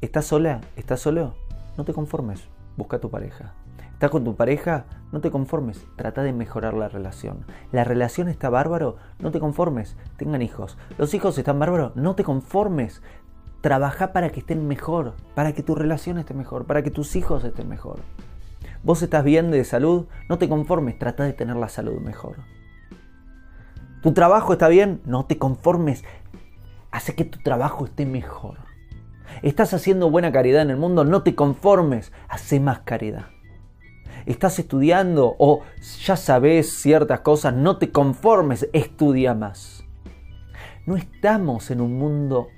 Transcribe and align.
¿Estás 0.00 0.26
sola? 0.26 0.60
¿Estás 0.76 1.00
solo? 1.00 1.34
No 1.76 1.84
te 1.84 1.92
conformes, 1.92 2.44
busca 2.76 2.98
a 2.98 3.00
tu 3.00 3.10
pareja. 3.10 3.54
¿Estás 3.94 4.10
con 4.10 4.22
tu 4.22 4.36
pareja? 4.36 4.84
No 5.10 5.20
te 5.20 5.32
conformes, 5.32 5.84
trata 5.96 6.22
de 6.22 6.32
mejorar 6.32 6.74
la 6.74 6.88
relación. 6.88 7.44
La 7.72 7.82
relación 7.82 8.28
está 8.28 8.48
bárbaro, 8.48 8.94
no 9.18 9.32
te 9.32 9.40
conformes, 9.40 9.96
tengan 10.16 10.40
hijos. 10.40 10.78
Los 10.98 11.14
hijos 11.14 11.36
están 11.36 11.58
bárbaros, 11.58 11.96
no 11.96 12.14
te 12.14 12.22
conformes. 12.22 13.02
Trabaja 13.60 14.12
para 14.12 14.30
que 14.30 14.38
estén 14.38 14.68
mejor, 14.68 15.14
para 15.34 15.52
que 15.52 15.64
tu 15.64 15.74
relación 15.74 16.18
esté 16.18 16.32
mejor, 16.32 16.64
para 16.64 16.84
que 16.84 16.92
tus 16.92 17.16
hijos 17.16 17.42
estén 17.42 17.68
mejor. 17.68 17.98
Vos 18.84 19.02
estás 19.02 19.24
bien 19.24 19.50
de 19.50 19.64
salud, 19.64 20.06
no 20.28 20.38
te 20.38 20.48
conformes, 20.48 20.96
trata 20.96 21.24
de 21.24 21.32
tener 21.32 21.56
la 21.56 21.68
salud 21.68 22.00
mejor. 22.00 22.36
¿Tu 24.04 24.12
trabajo 24.12 24.52
está 24.52 24.68
bien? 24.68 25.00
No 25.06 25.26
te 25.26 25.38
conformes, 25.38 26.04
hace 26.92 27.16
que 27.16 27.24
tu 27.24 27.40
trabajo 27.40 27.84
esté 27.84 28.06
mejor. 28.06 28.67
¿Estás 29.42 29.74
haciendo 29.74 30.10
buena 30.10 30.32
caridad 30.32 30.62
en 30.62 30.70
el 30.70 30.76
mundo? 30.76 31.04
No 31.04 31.22
te 31.22 31.34
conformes, 31.34 32.12
hace 32.28 32.60
más 32.60 32.80
caridad. 32.80 33.26
¿Estás 34.26 34.58
estudiando 34.58 35.36
o 35.38 35.62
ya 36.04 36.16
sabes 36.16 36.80
ciertas 36.80 37.20
cosas? 37.20 37.54
No 37.54 37.78
te 37.78 37.90
conformes, 37.90 38.68
estudia 38.72 39.34
más. 39.34 39.84
No 40.86 40.96
estamos 40.96 41.70
en 41.70 41.80
un 41.80 41.98
mundo 41.98 42.48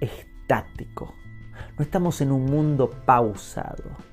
estático, 0.00 1.14
no 1.76 1.82
estamos 1.82 2.20
en 2.20 2.32
un 2.32 2.44
mundo 2.44 2.90
pausado. 3.04 4.09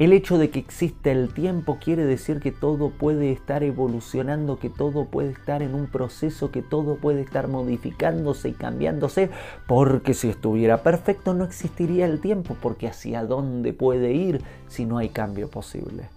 El 0.00 0.14
hecho 0.14 0.38
de 0.38 0.48
que 0.48 0.58
exista 0.58 1.10
el 1.10 1.34
tiempo 1.34 1.76
quiere 1.78 2.06
decir 2.06 2.40
que 2.40 2.52
todo 2.52 2.88
puede 2.88 3.32
estar 3.32 3.62
evolucionando, 3.62 4.58
que 4.58 4.70
todo 4.70 5.04
puede 5.04 5.32
estar 5.32 5.60
en 5.60 5.74
un 5.74 5.88
proceso, 5.88 6.50
que 6.50 6.62
todo 6.62 6.96
puede 6.96 7.20
estar 7.20 7.48
modificándose 7.48 8.48
y 8.48 8.52
cambiándose, 8.52 9.28
porque 9.66 10.14
si 10.14 10.30
estuviera 10.30 10.82
perfecto 10.82 11.34
no 11.34 11.44
existiría 11.44 12.06
el 12.06 12.22
tiempo, 12.22 12.56
porque 12.62 12.88
hacia 12.88 13.26
dónde 13.26 13.74
puede 13.74 14.14
ir 14.14 14.42
si 14.68 14.86
no 14.86 14.96
hay 14.96 15.10
cambio 15.10 15.50
posible. 15.50 16.08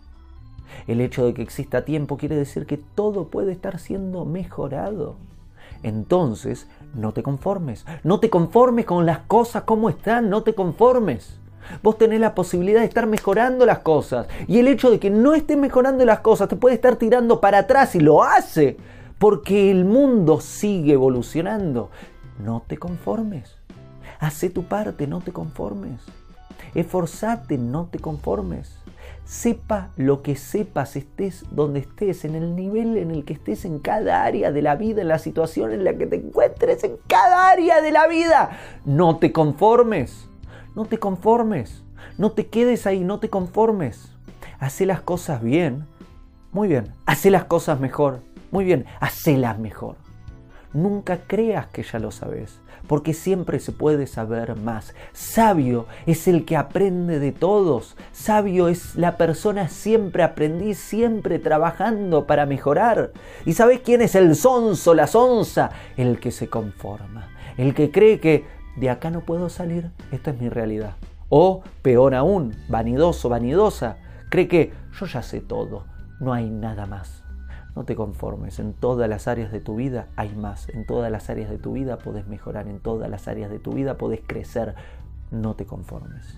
El 0.88 1.02
hecho 1.02 1.26
de 1.26 1.34
que 1.34 1.42
exista 1.42 1.84
tiempo 1.84 2.16
quiere 2.16 2.38
decir 2.38 2.66
que 2.66 2.78
todo 2.78 3.28
puede 3.28 3.52
estar 3.52 3.80
siendo 3.80 4.24
mejorado. 4.24 5.18
Entonces, 5.84 6.70
no 6.96 7.12
te 7.12 7.22
conformes, 7.22 7.86
no 8.06 8.22
te 8.22 8.30
conformes 8.30 8.86
con 8.86 9.06
las 9.06 9.18
cosas 9.28 9.64
como 9.64 9.90
están, 9.90 10.30
no 10.30 10.44
te 10.44 10.56
conformes. 10.56 11.43
Vos 11.82 11.98
tenés 11.98 12.20
la 12.20 12.36
posibilidad 12.36 12.80
de 12.82 12.88
estar 12.88 13.08
mejorando 13.08 13.66
las 13.66 13.80
cosas. 13.80 14.28
Y 14.48 14.60
el 14.60 14.68
hecho 14.68 14.90
de 14.90 15.00
que 15.00 15.10
no 15.10 15.34
estés 15.34 15.58
mejorando 15.58 16.06
las 16.06 16.20
cosas 16.20 16.48
te 16.48 16.56
puede 16.56 16.76
estar 16.76 16.96
tirando 16.96 17.42
para 17.42 17.60
atrás 17.60 17.96
y 17.96 18.00
lo 18.00 18.24
hace. 18.24 18.78
Porque 19.20 19.72
el 19.72 19.86
mundo 19.86 20.42
sigue 20.42 20.94
evolucionando. 20.94 21.90
No 22.40 22.64
te 22.68 22.78
conformes. 22.78 23.56
Hace 24.20 24.50
tu 24.50 24.64
parte, 24.64 25.08
no 25.08 25.22
te 25.22 25.32
conformes. 25.32 26.02
Esforzate, 26.76 27.58
no 27.58 27.88
te 27.92 28.00
conformes. 28.00 28.78
Sepa 29.26 29.90
lo 29.96 30.22
que 30.22 30.36
sepas, 30.36 30.96
estés 30.96 31.46
donde 31.52 31.80
estés, 31.80 32.26
en 32.26 32.36
el 32.36 32.56
nivel 32.56 32.98
en 32.98 33.12
el 33.12 33.24
que 33.24 33.34
estés, 33.34 33.64
en 33.64 33.80
cada 33.80 34.24
área 34.24 34.52
de 34.52 34.62
la 34.62 34.76
vida, 34.76 35.02
en 35.02 35.08
la 35.08 35.20
situación 35.20 35.72
en 35.72 35.84
la 35.84 35.94
que 35.94 36.08
te 36.08 36.18
encuentres, 36.18 36.84
en 36.84 36.98
cada 37.08 37.50
área 37.50 37.82
de 37.82 37.92
la 37.92 38.08
vida. 38.08 38.58
No 38.86 39.18
te 39.18 39.32
conformes. 39.32 40.28
No 40.76 40.86
te 40.86 40.98
conformes. 40.98 41.84
No 42.18 42.32
te 42.32 42.48
quedes 42.48 42.88
ahí, 42.88 43.04
no 43.04 43.20
te 43.20 43.30
conformes. 43.30 44.10
Hace 44.60 44.86
las 44.86 45.02
cosas 45.02 45.42
bien. 45.42 45.86
Muy 46.52 46.68
bien. 46.68 46.92
Hace 47.06 47.30
las 47.30 47.46
cosas 47.46 47.80
mejor. 47.80 48.22
Muy 48.52 48.66
bien. 48.66 48.86
Hacelas 49.00 49.60
mejor. 49.60 49.96
Nunca 50.74 51.20
creas 51.28 51.68
que 51.68 51.84
ya 51.84 52.00
lo 52.00 52.10
sabes, 52.10 52.60
porque 52.88 53.14
siempre 53.14 53.60
se 53.60 53.72
puede 53.72 54.08
saber 54.08 54.56
más. 54.56 54.96
Sabio 55.12 55.86
es 56.08 56.28
el 56.28 56.46
que 56.46 56.58
aprende 56.58 57.20
de 57.20 57.32
todos. 57.32 57.96
Sabio 58.12 58.68
es 58.68 58.96
la 58.96 59.16
persona 59.16 59.70
siempre 59.70 60.24
aprendiz, 60.24 60.80
siempre 60.80 61.38
trabajando 61.38 62.26
para 62.26 62.48
mejorar. 62.48 63.12
¿Y 63.46 63.54
sabes 63.54 63.82
quién 63.82 64.02
es 64.02 64.16
el 64.16 64.36
sonso, 64.36 64.96
la 64.96 65.06
sonza? 65.06 65.70
El 65.96 66.20
que 66.20 66.32
se 66.32 66.50
conforma, 66.50 67.28
el 67.58 67.76
que 67.76 67.92
cree 67.92 68.20
que 68.20 68.63
de 68.76 68.90
acá 68.90 69.10
no 69.10 69.22
puedo 69.22 69.50
salir, 69.50 69.92
esta 70.12 70.32
es 70.32 70.42
mi 70.42 70.50
realidad. 70.50 70.96
O, 71.30 71.64
peor 71.82 72.16
aún, 72.16 72.56
vanidoso, 72.70 73.30
vanidosa, 73.30 73.98
cree 74.30 74.48
que 74.48 74.74
yo 75.00 75.06
ya 75.06 75.22
sé 75.22 75.42
todo, 75.42 75.86
no 76.20 76.34
hay 76.34 76.50
nada 76.50 76.86
más. 76.86 77.24
No 77.76 77.86
te 77.86 77.96
conformes, 77.96 78.60
en 78.60 78.74
todas 78.74 79.10
las 79.10 79.28
áreas 79.28 79.52
de 79.52 79.60
tu 79.60 79.76
vida 79.76 80.08
hay 80.16 80.36
más, 80.36 80.70
en 80.70 80.86
todas 80.86 81.12
las 81.12 81.30
áreas 81.32 81.50
de 81.50 81.58
tu 81.58 81.74
vida 81.74 81.98
podés 81.98 82.28
mejorar, 82.28 82.68
en 82.68 82.80
todas 82.80 83.10
las 83.10 83.28
áreas 83.28 83.50
de 83.50 83.58
tu 83.58 83.74
vida 83.74 83.98
podés 83.98 84.22
crecer, 84.26 84.76
no 85.32 85.56
te 85.56 85.66
conformes. 85.66 86.38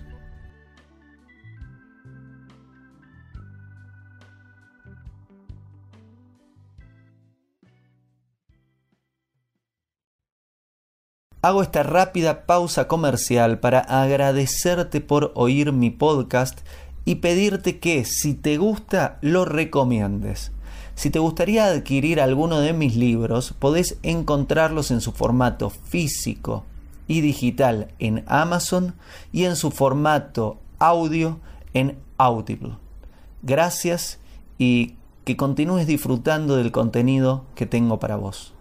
Hago 11.46 11.62
esta 11.62 11.84
rápida 11.84 12.44
pausa 12.44 12.88
comercial 12.88 13.60
para 13.60 13.78
agradecerte 13.78 15.00
por 15.00 15.30
oír 15.36 15.70
mi 15.70 15.90
podcast 15.90 16.58
y 17.04 17.14
pedirte 17.16 17.78
que 17.78 18.04
si 18.04 18.34
te 18.34 18.56
gusta 18.56 19.18
lo 19.20 19.44
recomiendes. 19.44 20.50
Si 20.96 21.08
te 21.08 21.20
gustaría 21.20 21.66
adquirir 21.66 22.20
alguno 22.20 22.58
de 22.58 22.72
mis 22.72 22.96
libros, 22.96 23.54
podés 23.60 23.96
encontrarlos 24.02 24.90
en 24.90 25.00
su 25.00 25.12
formato 25.12 25.70
físico 25.70 26.64
y 27.06 27.20
digital 27.20 27.92
en 28.00 28.24
Amazon 28.26 28.96
y 29.30 29.44
en 29.44 29.54
su 29.54 29.70
formato 29.70 30.58
audio 30.80 31.38
en 31.74 31.96
Audible. 32.18 32.72
Gracias 33.42 34.18
y 34.58 34.94
que 35.24 35.36
continúes 35.36 35.86
disfrutando 35.86 36.56
del 36.56 36.72
contenido 36.72 37.44
que 37.54 37.66
tengo 37.66 38.00
para 38.00 38.16
vos. 38.16 38.55